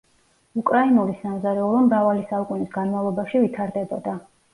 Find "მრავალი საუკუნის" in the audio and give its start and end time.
1.89-2.73